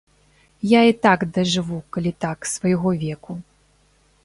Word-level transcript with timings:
Я 0.69 0.79
і 0.91 0.95
так 1.05 1.25
дажыву, 1.35 1.77
калі 1.97 2.11
так, 2.27 2.39
свайго 2.55 2.89
веку. 3.07 3.39